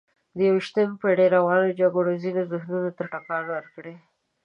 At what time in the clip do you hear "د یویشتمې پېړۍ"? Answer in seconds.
0.37-1.27